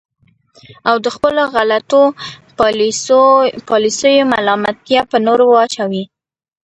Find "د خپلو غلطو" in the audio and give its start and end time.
1.05-2.01